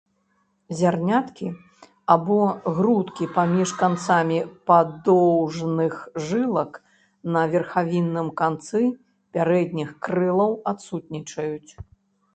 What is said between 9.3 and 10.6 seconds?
пярэдніх крылаў